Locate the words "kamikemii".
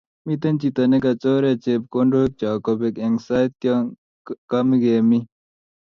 4.49-5.25